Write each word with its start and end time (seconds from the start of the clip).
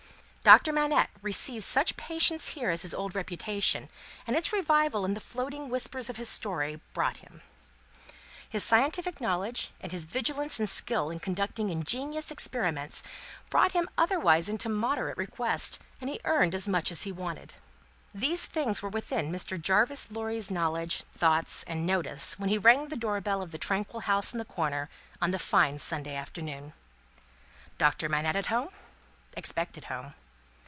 Doctor 0.43 0.73
Manette 0.73 1.11
received 1.21 1.65
such 1.65 1.95
patients 1.97 2.49
here 2.49 2.71
as 2.71 2.81
his 2.81 2.95
old 2.95 3.13
reputation, 3.13 3.89
and 4.25 4.35
its 4.35 4.51
revival 4.51 5.05
in 5.05 5.13
the 5.13 5.19
floating 5.21 5.69
whispers 5.69 6.09
of 6.09 6.17
his 6.17 6.29
story, 6.29 6.81
brought 6.95 7.17
him. 7.17 7.43
His 8.49 8.63
scientific 8.63 9.21
knowledge, 9.21 9.69
and 9.81 9.91
his 9.91 10.07
vigilance 10.07 10.59
and 10.59 10.67
skill 10.67 11.11
in 11.11 11.19
conducting 11.19 11.69
ingenious 11.69 12.31
experiments, 12.31 13.03
brought 13.51 13.73
him 13.73 13.87
otherwise 13.99 14.49
into 14.49 14.67
moderate 14.67 15.15
request, 15.15 15.77
and 16.01 16.09
he 16.09 16.19
earned 16.25 16.55
as 16.55 16.67
much 16.67 16.91
as 16.91 17.03
he 17.03 17.11
wanted. 17.11 17.53
These 18.11 18.47
things 18.47 18.81
were 18.81 18.89
within 18.89 19.31
Mr. 19.31 19.61
Jarvis 19.61 20.09
Lorry's 20.09 20.49
knowledge, 20.49 21.03
thoughts, 21.13 21.61
and 21.65 21.85
notice, 21.85 22.39
when 22.39 22.49
he 22.49 22.57
rang 22.57 22.87
the 22.87 22.97
door 22.97 23.21
bell 23.21 23.43
of 23.43 23.51
the 23.51 23.59
tranquil 23.59 24.01
house 24.01 24.33
in 24.33 24.39
the 24.39 24.45
corner, 24.45 24.89
on 25.21 25.29
the 25.29 25.37
fine 25.37 25.77
Sunday 25.77 26.15
afternoon. 26.15 26.73
"Doctor 27.77 28.09
Manette 28.09 28.35
at 28.37 28.47
home?" 28.47 28.69
Expected 29.37 29.85
home. 29.85 30.15